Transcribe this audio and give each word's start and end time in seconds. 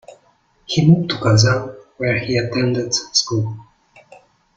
He 0.65 0.83
moved 0.87 1.11
to 1.11 1.19
Kazan, 1.19 1.75
where 1.97 2.17
he 2.17 2.35
attended 2.35 2.91
school. 2.91 3.55